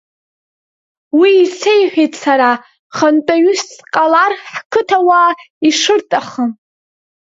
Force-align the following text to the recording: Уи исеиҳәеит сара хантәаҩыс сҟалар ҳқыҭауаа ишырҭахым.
Уи 1.19 1.29
исеиҳәеит 1.43 2.13
сара 2.23 2.49
хантәаҩыс 2.95 3.61
сҟалар 3.77 4.33
ҳқыҭауаа 4.51 5.29
ишырҭахым. 5.67 6.51